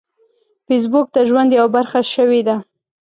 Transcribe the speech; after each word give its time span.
فېسبوک 0.65 1.07
د 1.13 1.17
ژوند 1.29 1.49
یوه 1.59 1.69
برخه 1.75 1.99
شوې 2.13 2.41
ده 2.47 2.55